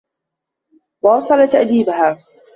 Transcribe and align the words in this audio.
وَأَوْصَلَ 1.01 1.47
تَأْدِيبَهَا 1.47 2.23